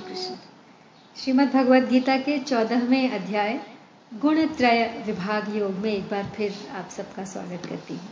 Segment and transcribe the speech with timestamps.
[0.00, 0.34] श्री कृष्ण
[1.16, 3.60] श्रीमद् भगवद गीता के चौदहवें अध्याय
[4.12, 8.08] गुण त्रय विभाग योग में एक बार फिर आप सबका स्वागत करती हूँ।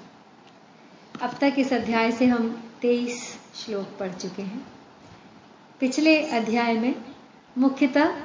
[1.22, 2.48] अब तक इस अध्याय से हम
[2.82, 3.22] तेईस
[3.54, 4.66] श्लोक पढ़ चुके हैं।
[5.80, 6.94] पिछले अध्याय में
[7.58, 8.20] मुख्यतः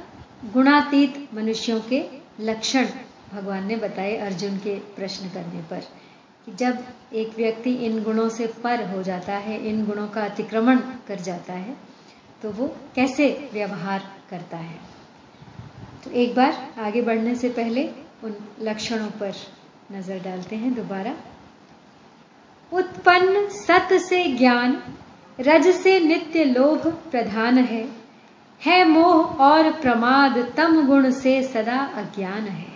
[0.54, 2.04] गुणातीत मनुष्यों के
[2.40, 2.88] लक्षण
[3.34, 5.88] भगवान ने बताए अर्जुन के प्रश्न करने पर
[6.46, 10.80] कि जब एक व्यक्ति इन गुणों से पर हो जाता है, इन गुणों का अतिक्रमण
[11.08, 11.93] कर जाता है
[12.44, 14.80] तो वो कैसे व्यवहार करता है?
[16.04, 17.90] तो एक बार आगे बढ़ने से पहले
[18.24, 19.34] उन लक्षणों पर
[19.92, 21.16] नज़र डालते हैं दोबारा।
[22.74, 24.84] उत्पन्न सत से ज्ञान,
[25.40, 27.90] रज से नित्य लोभ प्रधान है।
[28.66, 32.72] है मोह और प्रमाद तम गुण से सदा अज्ञान है।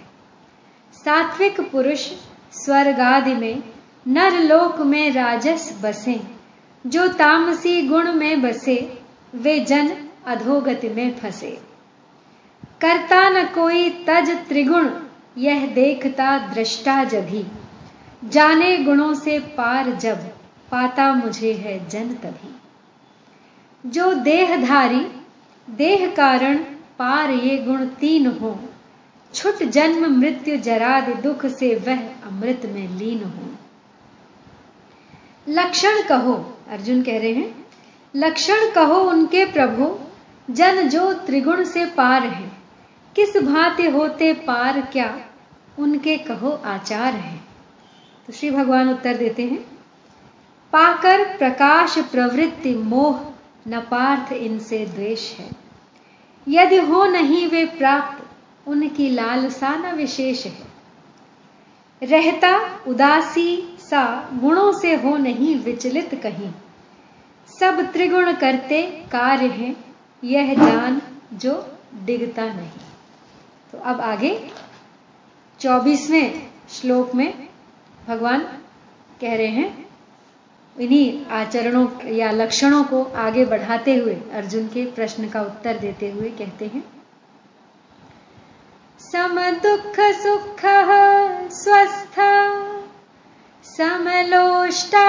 [0.94, 2.12] सात्विक पुरुष
[2.52, 3.64] स्वर्गादि में
[4.08, 6.22] नर लोक में राजस बसे,
[6.86, 9.07] जो तामसी गुण में बसे
[9.38, 11.62] वे जन अधोगति में फंसे।
[12.82, 14.90] करता न कोई तज त्रिगुण,
[15.38, 17.46] यह देखता दृष्टा जभी।
[18.26, 20.18] जाने गुणों से पार जब,
[20.72, 22.56] पाता मुझे है जन तभी।
[23.90, 25.08] जो देहधारी,
[25.70, 26.58] देह कारण
[27.00, 28.60] पार ये गुण तीन हो,
[29.34, 33.56] छुट जन्म मृत्यु जराद दुख से वह अमृत में लीन हो।
[35.50, 37.67] लक्षण कहो, अर्जुन कह रहे हैं
[38.18, 40.00] लक्षण कहो उनके प्रभु,
[40.54, 42.52] जन जो त्रिगुण से पार है।
[43.16, 45.20] किस भांति होते पार क्या,
[45.80, 47.38] उनके कहो आचार है।
[48.28, 49.66] तो श्री भगवान उत्तर देते हैं,
[50.74, 53.20] पाकर प्रकाश प्रवृत्ति मोह,
[53.68, 55.50] न पार्थ इनसे द्वेष है।
[56.48, 58.28] यदि हो नहीं वे प्राप्त,
[58.68, 60.68] उनकी लालसा न विशेष है।
[62.04, 66.52] रहता उदासी सा गुणों से हो नहीं विचलित कहीं।
[67.60, 68.82] सब त्रिगुण करते
[69.12, 69.76] कार्य हैं,
[70.24, 71.02] यह जान
[71.34, 71.54] जो
[72.06, 72.70] डिगता नहीं।
[73.72, 74.52] तो अब आगे,
[75.60, 77.48] चौबीसवें श्लोक में
[78.08, 78.42] भगवान
[79.22, 79.88] कह रहे हैं,
[80.80, 86.30] इन्हीं आचरणों या लक्षणों को आगे बढ़ाते हुए, अर्जुन के प्रश्न का उत्तर देते हुए
[86.32, 86.84] कहते हैं,
[89.00, 90.62] सम दुख सुख
[91.54, 92.20] स्वस्थ
[93.64, 95.07] समलोष्टाश्मकाञ्चनः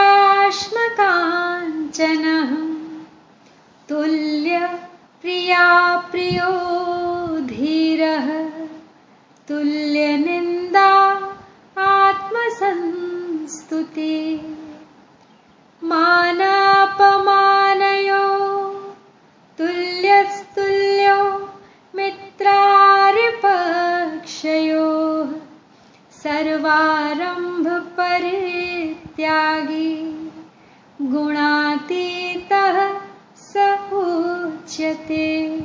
[34.99, 35.65] उच्यते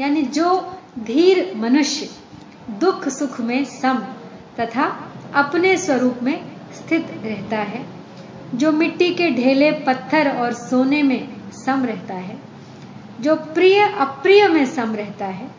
[0.00, 2.08] यानी जो धीर मनुष्य
[2.80, 3.98] दुख सुख में सम
[4.60, 7.84] तथा अपने स्वरूप में स्थित रहता है,
[8.54, 12.38] जो मिट्टी के ढेले, पत्थर और सोने में सम रहता है,
[13.20, 15.50] जो प्रिय, अप्रिय में सम रहता है,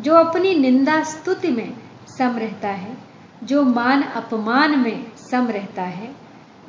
[0.00, 1.72] जो अपनी निंदा स्तुति में
[2.18, 2.96] सम रहता है,
[3.44, 6.14] जो मान अपमान में सम रहता है,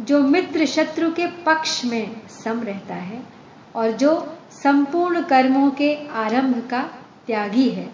[0.02, 3.24] जो मित्र शत्रु के पक्ष में सम रहता है,
[3.76, 6.82] और जो संपूर्ण कर्मों के आरंभ का
[7.28, 7.94] त्यागी है।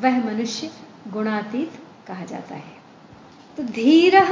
[0.00, 0.70] वह मनुष्य
[1.08, 1.72] गुणातीत
[2.06, 2.74] कहा जाता है।
[3.56, 4.24] तो धीर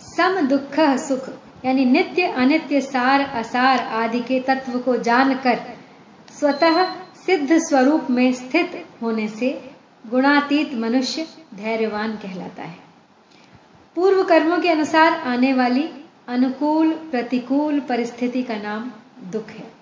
[0.00, 1.28] सम दुख सुख,
[1.64, 5.60] यानी नित्य, अनित्य, सार, असार आदि के तत्व को जानकर
[6.38, 6.94] स्वतः
[7.26, 9.70] सिद्ध स्वरूप में स्थित होने से
[10.10, 12.78] गुणातीत मनुष्य धैर्यवान कहलाता है।
[13.94, 15.90] पूर्व कर्मों के अनुसार आने वाली
[16.28, 18.92] अनुकूल, प्रतिकूल परिस्थिति का नाम
[19.30, 19.72] दुख है।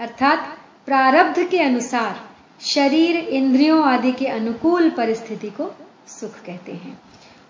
[0.00, 2.20] अर्थात प्रारब्ध के अनुसार
[2.60, 5.70] शरीर इंद्रियों आदि के अनुकूल परिस्थिति को
[6.08, 7.00] सुख कहते हैं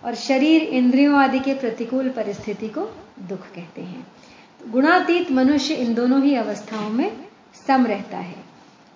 [0.04, 2.80] और शरीर इंद्रियों आदि के प्रतिकूल परिस्थिति को
[3.28, 4.06] दुख कहते हैं।
[4.68, 7.10] गुणातीत मनुष्य इन दोनों ही अवस्थाओं में
[7.66, 8.36] सम रहता है।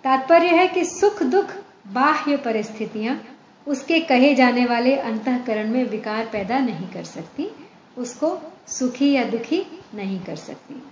[0.05, 1.55] तात्पर्य है कि सुख दुख
[1.87, 3.21] बाह्य परिस्थितियाँ
[3.67, 7.51] उसके कहे जाने वाले अंतकरण में विकार पैदा नहीं कर सकती,
[7.99, 8.39] उसको
[8.69, 10.83] सुखी या दुखी नहीं कर सकती।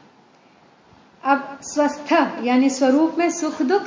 [1.25, 2.13] अब स्वस्थ
[2.45, 3.83] यानी स्वरूप में सुख दुख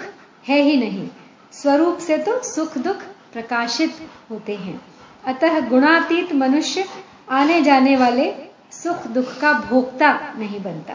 [0.47, 1.09] है ही नहीं।
[1.51, 2.97] स्वरूप से तो सुख दुख
[3.33, 4.81] प्रकाशित होते हैं।
[5.25, 6.85] अतः गुणातीत मनुष्य
[7.29, 8.33] आने जाने वाले
[8.71, 10.93] सुख दुख का भोक्ता नहीं बनता।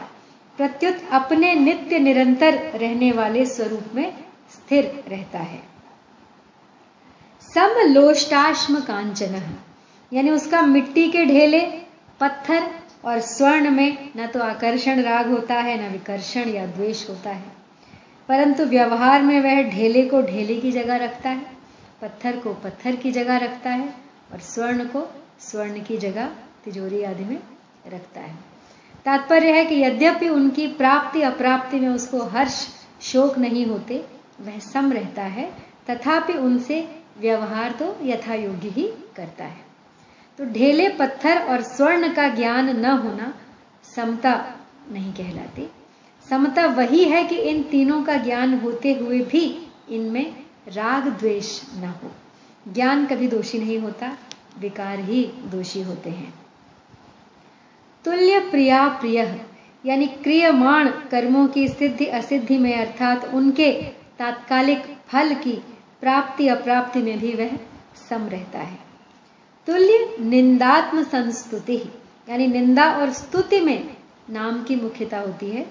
[0.56, 4.16] प्रत्युत अपने नित्य निरंतर रहने वाले स्वरूप में
[4.50, 5.62] स्थिर रहता है।
[7.54, 9.42] समलोष्टाश्म कांचन
[10.12, 11.60] यानी उसका मिट्टी के ढेले,
[12.20, 17.30] पत्थर और स्वर्ण में न तो आकर्षण राग होता है, न विकर्षण या द्वेष होता
[17.30, 17.60] है।
[18.28, 21.46] परंतु व्यवहार में वह ढेले को ढेले की जगह रखता है,
[22.02, 23.94] पत्थर को पत्थर की जगह रखता है
[24.32, 26.26] और स्वर्ण को स्वर्ण की जगह
[26.64, 27.38] तिजोरी आदि में
[27.92, 28.34] रखता है।
[29.04, 32.68] तात्पर्य है कि यद्यपि उनकी प्राप्ति अप्राप्ति में उसको हर्ष,
[33.00, 34.04] शोक नहीं होते,
[34.40, 35.52] वह सम रहता है,
[35.90, 39.69] तथापि उनसे व्यवहार तो यथा योग्य ही करता है।
[40.40, 43.34] तो ढेले पत्थर और स्वर्ण का ज्ञान न होना
[43.96, 44.54] समता
[44.92, 45.70] नहीं कहलाती।
[46.30, 50.36] समता वही है कि इन तीनों का ज्ञान होते हुए भी इनमें
[50.68, 52.10] राग द्वेष न हो।
[52.72, 54.18] ज्ञान कभी दोषी नहीं होता,
[54.58, 56.34] विकार ही दोषी होते हैं।
[58.04, 59.40] तुल्य प्रिया प्रिय,
[59.86, 63.72] यानी क्रियमाण कर्मों की सिद्धि असिद्धि में अर्थात उनके
[64.18, 65.52] तात्कालिक फल की
[66.00, 67.50] प्राप्ति अप्राप्ति में भी वह
[68.10, 68.89] सम रहता है।
[69.70, 71.76] तुल्य निंदात्म संस्तुति।
[72.28, 73.90] यानी निंदा और स्तुति में
[74.30, 75.64] नाम की मुख्यता होती है।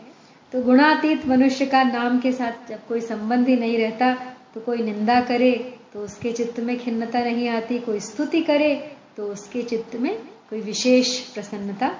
[0.54, 4.13] तो गुणातीत मनुष्य का नाम के साथ जब कोई संबंध ही नहीं रहता
[4.54, 5.51] तो कोई निंदा करे
[5.94, 8.74] तो उसके चित्त में खिन्नता नहीं आती। कोई स्तुति करे
[9.18, 10.16] तो उसके चित्त में
[10.50, 11.92] कोई विशेष प्रसन्नता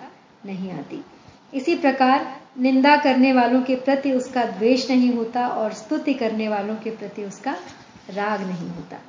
[0.46, 1.04] नहीं आती।
[1.54, 2.28] इसी प्रकार
[2.60, 7.24] निंदा करने वालों के प्रति उसका द्वेष नहीं होता और स्तुति करने वालों के प्रति
[7.24, 7.58] उसका
[8.12, 9.00] राग नहीं होता।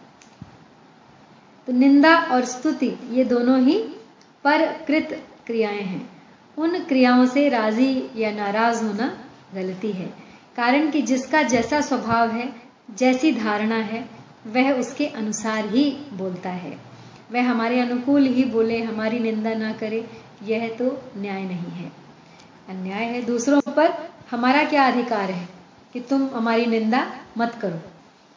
[1.72, 3.78] निंदा और स्तुति, ये दोनों ही
[4.44, 6.10] परकृत क्रियाएँ हैं।
[6.58, 9.18] उन क्रियाओं से राज़ी या नाराज़ होना
[9.54, 10.06] गलती है।
[10.56, 12.52] कारण कि जिसका जैसा स्वभाव है,
[12.94, 14.08] जैसी धारणा है,
[14.46, 16.78] वह उसके अनुसार ही बोलता है।
[17.32, 20.06] वह हमारे अनुकूल ही बोले, हमारी निंदा ना करे,
[20.42, 21.92] यह तो न्याय नहीं है।
[22.68, 23.92] अन्याय है दूसरों पर,
[24.30, 25.48] हमारा क्या अधिकार है
[25.92, 27.78] कि तुम हमारी निंदा मत करो,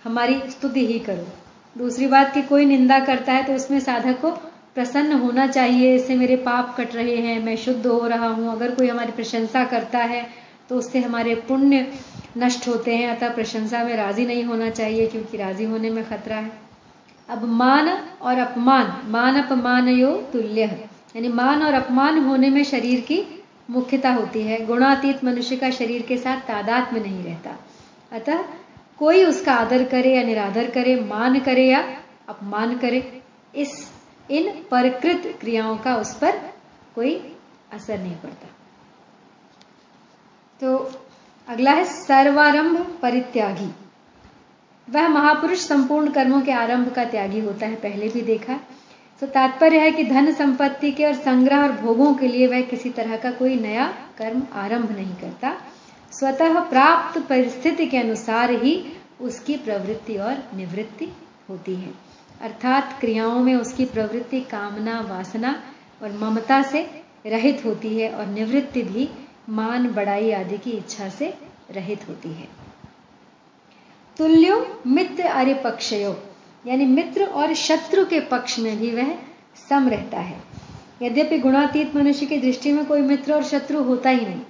[0.03, 1.42] हमारी स्तुति ही करो।
[1.75, 4.31] दूसरी बात कि कोई निंदा करता है तो उसमें साधक को
[4.75, 8.71] प्रसन्न होना चाहिए, इससे मेरे पाप कट रहे हैं, मैं शुद्ध हो रहा हूँ। अगर
[8.75, 10.25] कोई हमारी प्रशंसा करता है
[10.69, 11.87] तो उससे हमारे पुण्य
[12.37, 16.35] नष्ट होते हैं, अतः प्रशंसा में राज़ी नहीं होना चाहिए, क्योंकि राज़ी होने में खतरा
[16.37, 16.51] है।
[17.29, 17.89] अब मान
[18.21, 20.61] और अपमान, मान अपमान यो तुल्य
[21.15, 23.21] यानी मान और अपमान होने में शरीर की
[23.69, 27.57] मुख्यता होती है। गुणातीत मनुष्य का शरीर के साथ तादाद में नहीं रहता।
[28.11, 28.43] अतः
[28.99, 31.79] कोई उसका आदर करे या निरादर करे, मान करे या
[32.29, 33.21] अपमान करे,
[33.55, 33.91] इस,
[34.31, 36.31] इन परकृत क्रियाओं का उस पर
[36.95, 37.35] कोई
[37.73, 38.47] असर नहीं पड़ता।
[40.61, 40.91] तो
[41.47, 43.75] अगला है सर्वारंभ परित्यागी।
[44.89, 48.59] वह महापुरुष संपूर्ण कर्मों के आरंभ का त्यागी होता है, पहले भी देखा।
[49.19, 52.89] तो तात्पर्य है कि धन संपत्ति के और संग्रह और भोगों के लिए वह किसी
[52.89, 55.57] तरह का कोई नया कर्म आरंभ नहीं करता।
[56.13, 58.73] स्वतः प्राप्त परिस्थिति के अनुसार ही
[59.21, 61.11] उसकी प्रवृत्ति और निवृत्ति
[61.49, 61.93] होती है।
[62.41, 65.55] अर्थात क्रियाओं में उसकी प्रवृत्ति कामना, वासना
[66.03, 66.81] और ममता से
[67.25, 69.09] रहित होती है और निवृत्ति भी
[69.49, 71.33] मान, बड़ाई आदि की इच्छा से
[71.71, 72.47] रहित होती है।
[74.17, 76.15] तुल्यो मित्र अरे पक्षयो
[76.67, 79.13] यानी मित्र और शत्रु के पक्ष में भी वह
[79.69, 80.41] सम रहता है।
[81.01, 84.41] यद्यपि गुणातीत मनुष्य की दृष्टि में कोई मित्र और शत्रु होता ही नहीं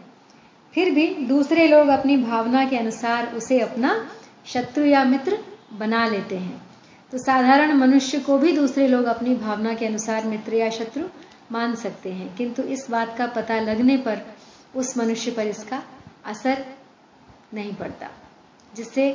[0.73, 3.95] फिर भी दूसरे लोग अपनी भावना के अनुसार उसे अपना
[4.45, 5.37] शत्रु या मित्र
[5.73, 6.61] बना लेते हैं।
[7.11, 11.03] तो साधारण मनुष्य को भी दूसरे लोग अपनी भावना के अनुसार मित्र या शत्रु
[11.51, 14.21] मान सकते हैं। किंतु इस बात का पता लगने पर
[14.75, 15.83] उस मनुष्य पर इसका
[16.25, 16.65] असर
[17.53, 18.09] नहीं पड़ता,
[18.75, 19.11] जिससे,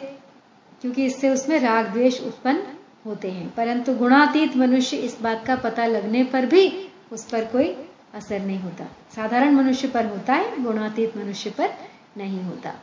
[0.80, 2.62] क्योंकि इससे उसमें राग द्वेष उत्पन्न
[3.06, 6.68] होते हैं। परंतु गुणातीत मनुष्य इस बात का पता लगने पर भी
[7.12, 7.76] उस पर कोई
[8.14, 8.84] असर नहीं होता।
[9.16, 11.70] साधारण मनुष्य पर होता है, गुणातीत मनुष्य पर
[12.16, 12.74] नहीं होता।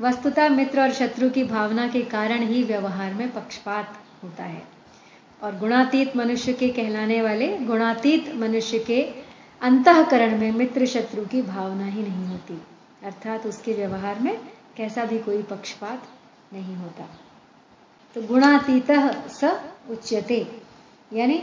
[0.00, 4.62] वस्तुतः मित्र और शत्रु की भावना के कारण ही व्यवहार में पक्षपात होता है।
[5.42, 9.02] और गुणातीत मनुष्य के कहलाने वाले गुणातीत मनुष्य के
[9.60, 12.62] अंतकरण में मित्र शत्रु की भावना ही नहीं होती।
[13.04, 14.38] अर्थात उसके व्यवहार में
[14.76, 16.02] कैसा भी कोई पक्षपात
[16.52, 17.04] नहीं होता।
[18.14, 18.86] तो गुणातीत
[19.30, 19.60] स
[19.90, 20.60] उच्यते।
[21.12, 21.42] यानी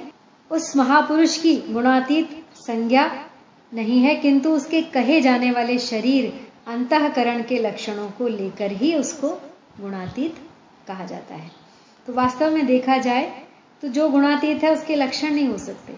[0.51, 3.25] उस महापुरुष की गुणातीत संज्ञा
[3.72, 6.34] नहीं है, किंतु उसके कहे जाने वाले शरीर
[6.68, 9.30] अंतकरण के लक्षणों को लेकर ही उसको
[9.82, 10.36] गुणातीत
[10.88, 11.50] कहा जाता है।
[12.08, 13.32] तो वास्तव में देखा जाए
[13.84, 15.94] तो जो गुणातीत है, उसके लक्षण नहीं हो सकते।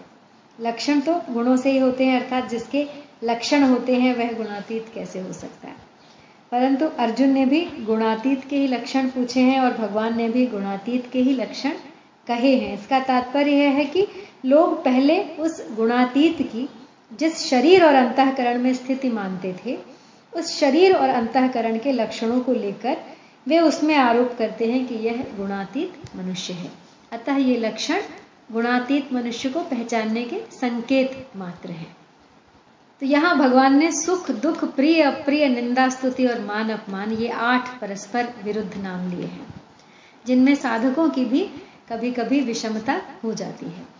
[0.58, 2.86] लक्षण तो गुणों से ही होते हैं, अर्थात जिसके
[3.24, 5.76] लक्षण होते हैं, वह गुणातीत कैसे हो सकता है?
[6.52, 11.10] परंतु अर्जुन ने भी गुणातीत के ही लक्षण पूछे हैं और भगवान ने भी गुणातीत
[11.12, 11.72] के ही लक्षण
[12.26, 14.06] कहे हैं। इसका तात्पर्य यह है कि
[14.44, 16.68] लोग पहले उस गुणातीत की
[17.18, 19.78] जिस शरीर और अंतकरण में स्थिति मानते थे,
[20.32, 22.96] उस शरीर और अंतकरण के लक्षणों को लेकर
[23.46, 26.70] वे उसमें आरोप करते हैं कि यह गुणातीत मनुष्य है।
[27.12, 28.00] अतः ये लक्षण
[28.52, 31.96] गुणातीत मनुष्य को पहचानने के संकेत मात्र हैं।
[33.02, 37.80] तो यहाँ भगवान ने सुख, दुख, प्रिय, अप्रिय, निंदा, स्तुति और मान अपमान ये आठ
[37.80, 39.46] परस्पर विरुद्ध नाम लिए हैं,
[40.26, 41.40] जिनमें साधकों की भी
[41.88, 43.93] कभी कभी विषमता हो जाती है।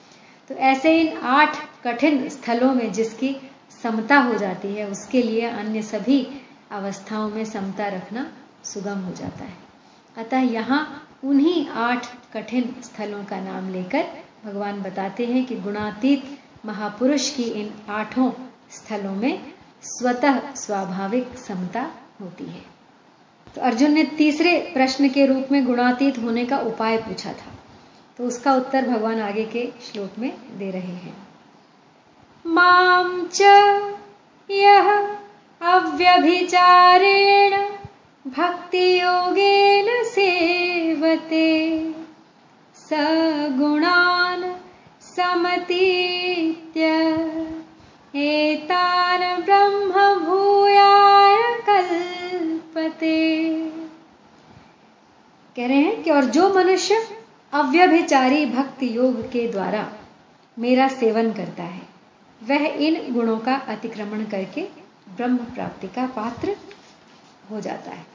[0.48, 3.36] तो ऐसे इन आठ कठिन स्थलों में जिसकी
[3.82, 6.26] समता हो जाती है, उसके लिए अन्य सभी
[6.72, 8.26] अवस्थाओं में समता रखना
[8.64, 9.56] सुगम हो जाता है।
[10.16, 14.04] अतः यहाँ उन्हीं आठ कठिन स्थलों का नाम लेकर
[14.44, 18.30] भगवान बताते हैं कि गुणातीत महापुरुष की इन आठों
[18.70, 22.62] स्थलों में स्वतः स्वाभाविक समता होती है।
[23.54, 27.52] तो अर्जुन ने तीसरे प्रश्न के रूप में गुणातीत होने का उपाय पूछा था।
[28.18, 31.28] तो उसका उत्तर भगवान आगे के श्लोक में दे रहे हैं।
[32.46, 33.40] माम च
[34.50, 35.16] यह
[35.62, 37.50] अव्यभिचारेण
[38.30, 41.48] भक्ति योगेन सेवते
[42.74, 44.56] सगुणान
[45.00, 46.84] समतीत्य।
[48.16, 53.44] एतान ब्रह्म भूयाय कल्पते।
[55.56, 57.23] कह रहे हैं कि और जो मनुष्य
[57.54, 59.92] अव्यभिचारी भक्ति योग के द्वारा
[60.58, 61.82] मेरा सेवन करता है।
[62.42, 64.62] वह इन गुणों का अतिक्रमण करके
[65.16, 66.56] ब्रह्म प्राप्ति का पात्र
[67.50, 68.06] हो जाता है।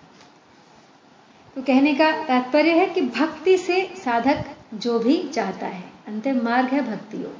[1.55, 6.67] तो कहने का तात्पर्य है कि भक्ति से साधक जो भी चाहता है, अंतिम मार्ग
[6.67, 7.37] है भक्ति योग।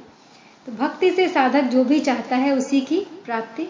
[0.66, 3.68] तो भक्ति से साधक जो भी चाहता है, उसी की प्राप्ति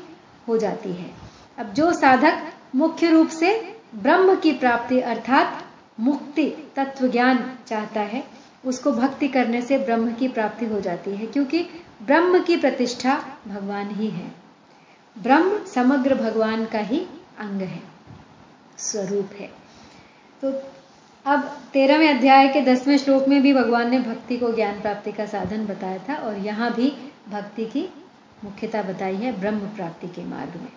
[0.49, 1.11] हो जाती है।
[1.59, 5.65] अब जो साधक मुख्य रूप से ब्रह्म की प्राप्ति अर्थात
[6.01, 6.45] मुक्ति
[6.77, 7.39] तत्व ज्ञान
[7.69, 8.23] चाहता है,
[8.65, 11.63] उसको भक्ति करने से ब्रह्म की प्राप्ति हो जाती है, क्योंकि
[12.03, 13.15] ब्रह्म की प्रतिष्ठा
[13.49, 14.33] भगवान ही है।
[15.17, 16.99] ब्रह्म समग्र भगवान का ही
[17.39, 17.83] अंग है,
[18.79, 19.51] स्वरूप है।
[20.43, 20.53] तो
[21.25, 21.41] अब
[21.73, 25.67] तेरहवें अध्याय के दसवें श्लोक में भी भगवान ने भक्ति को ज्ञान प्राप्ति का साधन
[25.67, 26.93] बताया था, और यहाँ भी
[27.29, 27.89] भक्ति की
[28.45, 30.73] मुख्यता बताई है ब्रह्म प्राप्ति के मार्ग में।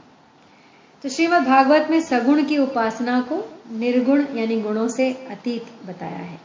[1.03, 3.37] तो श्रीमद भागवत में सगुण की उपासना को
[3.71, 6.39] निर्गुण यानी गुणों से अतीत बताया है।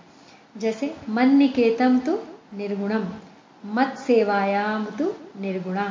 [0.57, 2.15] जैसे मन निकेतम तो
[2.55, 3.05] निर्गुणम
[3.65, 5.87] मत सेवायाम तो निर्गुणा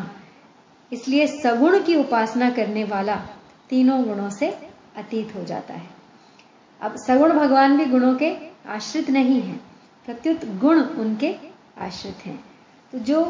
[0.92, 3.16] इसलिए सगुण की उपासना करने वाला
[3.70, 4.50] तीनों गुणों से
[4.98, 5.90] अतीत हो जाता है।
[6.82, 8.36] अब सगुण भगवान भी गुणों के
[8.70, 9.56] आश्रित नहीं है,
[10.08, 11.36] प्रत्युत गुण उनके
[11.80, 12.40] आश्रित हैं।
[12.94, 13.26] तो जो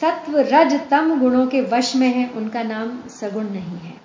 [0.00, 4.00] सत्व रज तम गुणों के वश में है, उनका नाम सगुण नहीं है।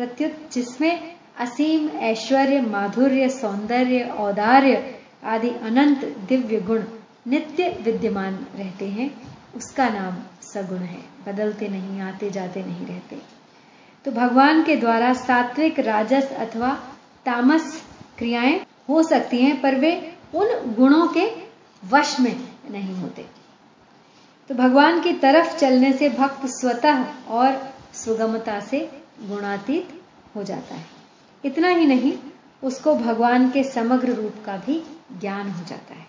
[0.00, 6.82] प्रत्युत जिसमें असीम, ऐश्वर्य, माधुर्य, सौंदर्य, औदार्य आदि अनंत दिव्य गुण
[7.26, 13.18] नित्य विद्यमान रहते हैं। उसका नाम सगुण है। बदलते नहीं, आते जाते नहीं रहते।
[14.04, 16.74] तो भगवान के द्वारा सात्विक, राजस अथवा
[17.26, 17.84] तामस
[18.18, 21.30] क्रियाएँ हो सकती हैं, पर वे उन गुणों के
[21.88, 22.40] वश में
[22.70, 23.26] नहीं होते।
[24.48, 30.02] तो भगवान की तरफ़ चलने से भक्त स्वतः और सुगमता से गुणातीत
[30.36, 30.86] हो जाता है।
[31.44, 32.18] इतना ही नहीं,
[32.62, 34.82] उसको भगवान के समग्र रूप का भी
[35.20, 36.06] ज्ञान हो जाता है।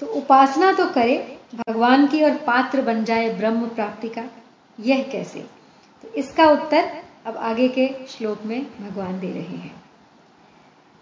[0.00, 4.24] तो उपासना तो करे, भगवान की और पात्र बन जाए ब्रह्म प्राप्ति का,
[4.80, 5.40] यह कैसे?
[6.02, 9.82] तो इसका उत्तर अब आगे के श्लोक में भगवान दे रहे हैं।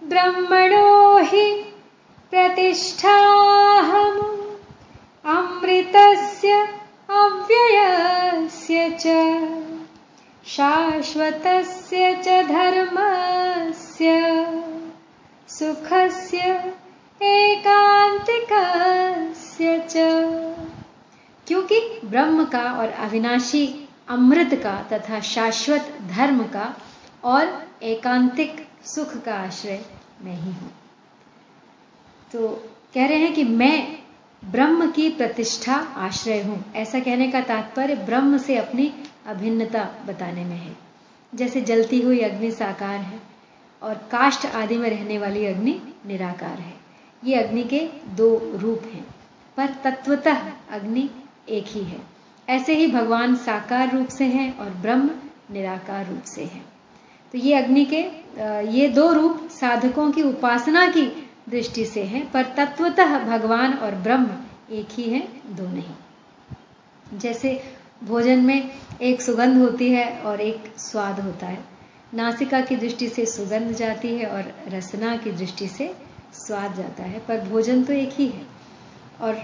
[0.05, 1.61] ब्रह्मणो हि
[2.31, 4.23] प्रतिष्ठाहम्,
[5.37, 6.53] अमृतस्य
[7.11, 9.07] अव्ययस्य च।
[10.57, 14.11] शाश्वतस्य च धर्मस्य
[15.49, 16.41] सुखस्य
[17.21, 18.19] एकांतिकस्य
[19.91, 19.95] च।
[21.47, 26.67] क्योंकि ब्रह्म का और अविनाशी अमृत का तथा शाश्वत धर्म का
[27.25, 27.43] और
[27.83, 28.53] एकांतिक
[28.85, 29.81] सुख का आश्रय
[30.25, 30.71] मैं ही हूँ।
[32.33, 32.49] तो
[32.95, 33.77] कह रहे हैं कि मैं
[34.45, 38.93] ब्रह्म की प्रतिष्ठा आश्रय हूँ। ऐसा कहने का तात्पर्य ब्रह्म से अपनी
[39.27, 40.77] अभिन्नता बताने में है।
[41.33, 43.21] जैसे जलती हुई अग्नि साकार है
[43.83, 46.75] और काष्ठ आदि में रहने वाली अग्नि निराकार है।
[47.23, 47.81] ये अग्नि के
[48.17, 49.05] दो रूप हैं,
[49.57, 51.09] पर तत्वतः अग्नि
[51.49, 52.01] एक ही है।
[52.49, 55.11] ऐसे ही भगवान साकार रूप से हैं और ब्रह्म
[55.51, 56.65] निराकार रूप से हैं।
[57.35, 58.01] तो ये अग्नि के
[58.71, 61.07] ये दो रूप साधकों की उपासना की
[61.49, 64.37] दृष्टि से हैं, पर तत्वतः भगवान और ब्रह्म
[64.73, 67.61] एक ही है, दो नहीं। जैसे
[68.05, 68.71] भोजन में
[69.03, 71.59] एक सुगंध होती है और एक स्वाद होता है।
[72.15, 75.95] नासिका की दृष्टि से सुगंध जाती है और रसना की दृष्टि से
[76.35, 78.43] स्वाद जाता है, पर भोजन तो एक ही है।
[79.21, 79.39] और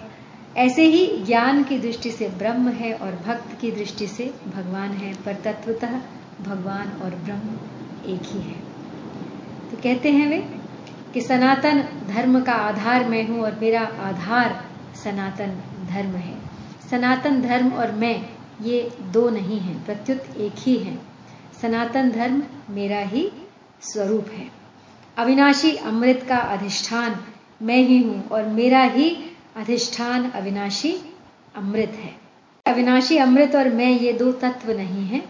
[0.56, 5.12] ऐसे ही ज्ञान की दृष्टि से ब्रह्म है और भक्त की दृष्टि से भगवान है,
[5.14, 6.00] पर तत्वतः
[6.40, 7.58] भगवान और ब्रह्म
[8.12, 8.58] एक ही है।
[9.70, 10.38] तो कहते हैं वे
[11.14, 14.64] कि सनातन धर्म का आधार मैं हूँ और मेरा आधार
[15.04, 15.56] सनातन
[15.90, 16.34] धर्म है।
[16.90, 20.98] सनातन धर्म और मैं ये दो नहीं हैं, प्रत्युत एक ही है।
[21.62, 23.30] सनातन धर्म मेरा ही
[23.82, 24.48] स्वरूप है।
[25.16, 27.16] अविनाशी अमृत का अधिष्ठान
[27.62, 29.10] मैं ही हूँ और मेरा ही
[29.56, 30.92] अधिष्ठान अविनाशी
[31.56, 32.14] अमृत है।
[32.66, 35.20] अविनाशी अमृत और मैं ये दो तत्व नहीं है,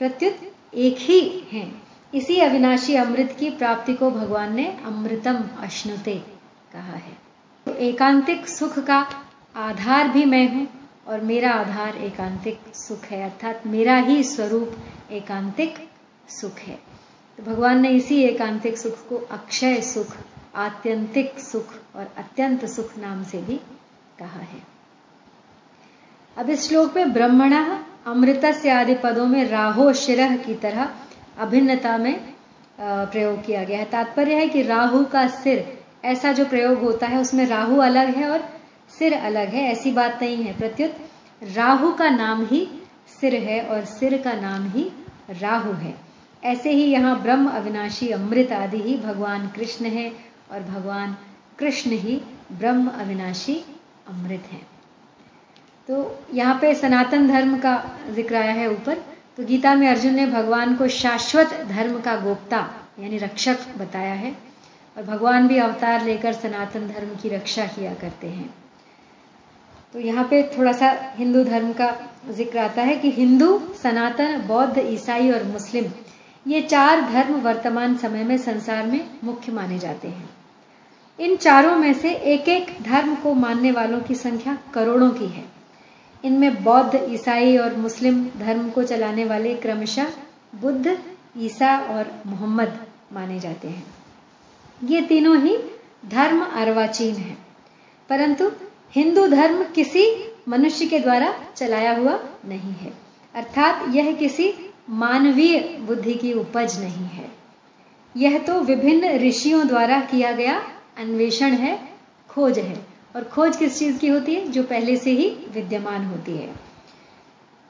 [0.00, 0.40] प्रत्युत
[0.74, 1.20] एक ही
[1.52, 1.70] हैं।
[2.12, 6.14] इसी अविनाशी अमृत की प्राप्ति को भगवान ने अमृतम अश्नुते
[6.72, 7.16] कहा है।
[7.66, 8.98] तो एकांतिक सुख का
[9.56, 10.66] आधार भी मैं हूँ
[11.06, 14.76] और मेरा आधार एकांतिक सुख है, अर्थात मेरा ही स्वरूप
[15.10, 15.74] एकांतिक
[16.30, 16.78] सुख है।
[17.38, 20.16] तो भगवान ने इसी एकांतिक सुख को अक्षय सुख,
[20.54, 23.60] आत्यंतिक सुख और अत्यंत सुख नाम से भी
[24.18, 24.62] कहा है।
[26.36, 27.54] अब इस श्लोक में ब्रह्मण
[28.06, 30.90] अमृत से आदि पदों में राहो शिरह की तरह
[31.38, 32.34] अभिन्नता में
[32.80, 37.20] प्रयोग किया गया है। तात्पर्य है कि राहु का सिर, ऐसा जो प्रयोग होता है,
[37.20, 38.48] उसमें राहु अलग है और
[39.00, 40.96] सिर अलग है, ऐसी बात नहीं है। प्रत्युत,
[41.42, 42.66] राहु का नाम ही
[43.10, 44.90] सिर है और सिर का नाम ही
[45.40, 45.94] राहु है।
[46.42, 50.10] ऐसे ही यहाँ ब्रह्म, अविनाशी, अमृत आदि ही भगवान कृष्ण है
[50.52, 51.16] और भगवान
[51.58, 52.20] कृष्ण ही
[52.52, 53.54] ब्रह्म, अविनाशी,
[54.08, 54.60] अमृत है।
[55.88, 57.74] तो यहाँ पे सनातन धर्म का
[58.10, 59.02] ज़िक्र आया है ऊपर।
[59.36, 62.66] तो गीता में अर्जुन ने भगवान को शाश्वत धर्म का गोप्ता,
[63.00, 64.36] यानी रक्षक बताया है
[64.96, 68.54] और भगवान भी अवतार लेकर सनातन धर्म की रक्षा किया करते हैं।
[69.94, 71.90] तो यहाँ पे थोड़ा सा हिंदू धर्म का
[72.28, 75.84] ज़िक्र आता है कि हिंदू, सनातन, बौद्ध, ईसाई और मुस्लिम,
[76.46, 80.28] ये चार धर्म वर्तमान समय में संसार में मुख्य माने जाते हैं।
[81.18, 85.44] इन चारों में से एक एक धर्म को मानने वालों की संख्या करोड़ों की है।
[86.24, 90.12] इनमें बौद्ध, ईसाई और मुस्लिम धर्म को चलाने वाले क्रमशः
[90.54, 90.96] बुद्ध,
[91.38, 92.78] ईसा और मोहम्मद
[93.12, 93.84] माने जाते हैं।
[94.80, 95.56] ये तीनों ही
[96.08, 97.36] धर्म अर्वाचीन है,
[98.08, 98.50] परंतु
[98.94, 102.92] हिंदू धर्म किसी मनुष्य के द्वारा चलाया हुआ नहीं है।
[103.34, 104.54] अर्थात यह किसी
[104.90, 107.30] मानवीय बुद्धि की उपज नहीं है।
[108.16, 110.62] यह तो विभिन्न ऋषियों द्वारा किया गया
[110.98, 111.88] अन्वेषण है,
[112.28, 112.86] खोज है।
[113.16, 114.48] और खोज किस चीज़ की होती है?
[114.48, 116.54] जो पहले से ही विद्यमान होती है।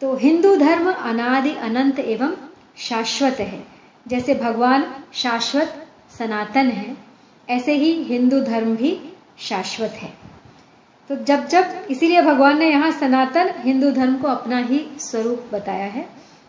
[0.01, 2.37] तो हिंदू धर्म अनादि अनंत एवं
[2.77, 3.65] शाश्वत है।
[4.09, 5.87] जैसे भगवान शाश्वत
[6.19, 6.97] सनातन है,
[7.51, 9.01] ऐसे ही हिंदू धर्म भी
[9.39, 10.20] शाश्वत है।
[11.11, 15.87] तो जब जब इसीलिए भगवान ने यहाँ सनातन हिंदू धर्म को अपना ही स्वरूप बताया
[15.87, 16.07] है,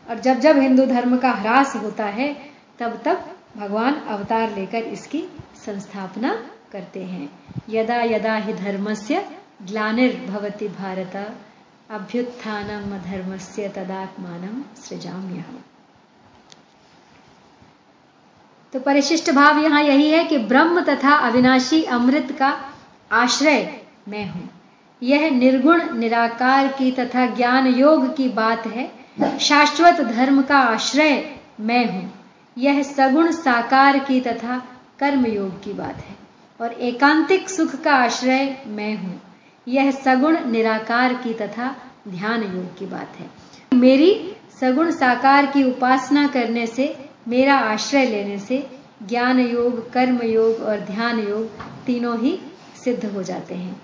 [0.08, 2.34] और जब जब हिंदू धर्म का ह्रास होता है,
[2.80, 3.24] तब तब
[3.58, 5.24] भगवान अवतार लेकर इसकी
[5.65, 6.34] संस्थापना
[6.71, 7.30] करते हैं।
[7.69, 9.26] यदा यदा ही धर्मस्य
[9.63, 11.15] ग्लानिर्भवती भारत
[11.89, 15.60] अभ्युत्थानम धर्मस्य तदात्मान सृजाम्यहम।
[18.74, 22.58] तो परिशिष्ट भाव यहाँ यही है कि ब्रह्म तथा अविनाशी अमृत का
[23.12, 24.50] आश्रय मैं हूँ।
[25.04, 28.92] यह निर्गुण, निराकार की तथा ज्ञान योग की बात है।
[29.40, 32.14] शाश्वत धर्म का आश्रय मैं हूँ।
[32.58, 34.66] यह सगुण, साकार की तथा
[35.00, 36.16] कर्म योग की बात है।
[36.62, 39.22] और एकांतिक सुख का आश्रय मैं हूँ।
[39.68, 41.76] यह सगुण, निराकार की तथा
[42.08, 43.30] ध्यान योग की बात है।
[43.74, 48.68] मेरी सगुण, साकार की उपासना करने से, मेरा आश्रय लेने से,
[49.10, 51.50] ज्ञान योग कर्म योग और ध्यान योग
[51.86, 52.40] तीनों ही
[52.84, 53.82] सिद्ध हो जाते हैं।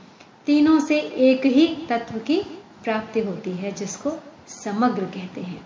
[0.47, 2.41] तीनों से एक ही तत्व की
[2.83, 4.11] प्राप्ति होती है, जिसको
[4.47, 5.61] समग्र कहते हैं।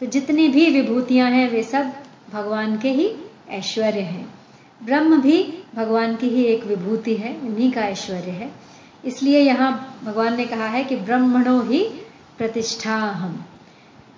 [0.00, 1.92] तो जितनी भी विभूतियाँ हैं, वे सब
[2.32, 3.10] भगवान के ही
[3.48, 4.34] ऐश्वर्य हैं।
[4.84, 5.42] ब्रह्म भी
[5.74, 8.50] भगवान की ही एक विभूति है, उन्हीं का ऐश्वर्य है।
[9.04, 11.82] इसलिए यहाँ भगवान ने कहा है कि ब्रह्मणों ही
[12.38, 13.44] प्रतिष्ठा हम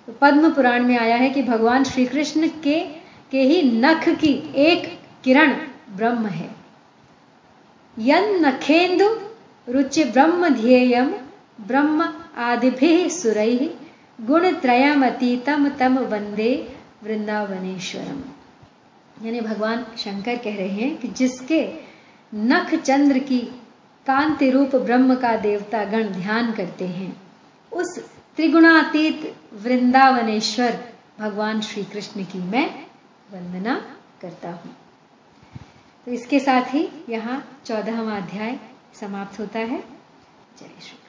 [0.07, 2.79] तो पद्म पुराण में आया है कि भगवान श्री कृष्ण के
[3.31, 5.53] के ही नख की एक किरण
[5.89, 6.49] ब्रह्म है।
[7.97, 9.09] यन नखेन्दु
[9.67, 11.11] रुचि ब्रह्म ध्येयम,
[11.61, 13.75] ब्रह्म आदिभि सुरई
[14.19, 16.51] गुण त्रयमतीतम तम वंदे
[17.03, 18.21] वृंदावनेश्वरम।
[19.25, 21.61] यानी भगवान शंकर कह रहे हैं कि जिसके
[22.33, 23.39] नख चंद्र की
[24.05, 27.15] कांति रूप ब्रह्म का देवता गण ध्यान करते हैं,
[27.71, 27.97] उस
[28.37, 30.77] त्रिगुणातीत वृंदावनेश्वर
[31.19, 32.67] भगवान श्री कृष्ण की मैं
[33.33, 33.75] वंदना
[34.21, 34.75] करता हूँ।
[36.07, 38.59] तो इसके साथ ही यहाँ चौदहवा अध्याय
[38.99, 39.79] समाप्त होता है।
[40.59, 41.04] जय श्री